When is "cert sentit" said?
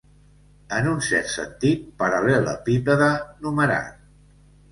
1.07-1.83